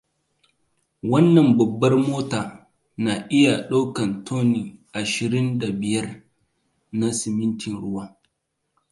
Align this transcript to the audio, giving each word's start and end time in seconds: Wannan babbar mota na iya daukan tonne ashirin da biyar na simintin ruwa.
Wannan 1.11 1.49
babbar 1.57 1.93
mota 2.09 2.41
na 3.03 3.13
iya 3.39 3.53
daukan 3.69 4.09
tonne 4.25 4.61
ashirin 4.99 5.47
da 5.59 5.67
biyar 5.79 6.07
na 6.97 7.07
simintin 7.19 7.75
ruwa. 7.83 8.05